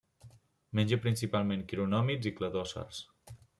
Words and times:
Menja 0.79 0.99
principalment 1.03 1.67
quironòmids 1.73 2.33
i 2.33 2.35
cladòcers. 2.41 3.07